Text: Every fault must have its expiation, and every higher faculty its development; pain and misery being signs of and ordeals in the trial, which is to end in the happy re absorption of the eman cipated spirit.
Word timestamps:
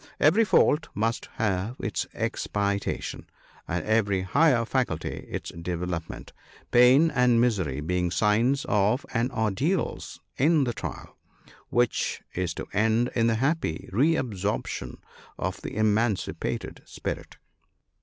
Every 0.19 0.43
fault 0.43 0.87
must 0.95 1.27
have 1.35 1.75
its 1.79 2.07
expiation, 2.15 3.27
and 3.67 3.85
every 3.85 4.21
higher 4.23 4.65
faculty 4.65 5.27
its 5.29 5.51
development; 5.51 6.33
pain 6.71 7.11
and 7.11 7.39
misery 7.39 7.81
being 7.81 8.09
signs 8.09 8.65
of 8.67 9.05
and 9.13 9.31
ordeals 9.31 10.19
in 10.37 10.63
the 10.63 10.73
trial, 10.73 11.17
which 11.69 12.23
is 12.33 12.55
to 12.55 12.67
end 12.73 13.11
in 13.13 13.27
the 13.27 13.35
happy 13.35 13.89
re 13.91 14.15
absorption 14.15 14.97
of 15.37 15.61
the 15.61 15.75
eman 15.75 16.15
cipated 16.15 16.79
spirit. 16.89 17.37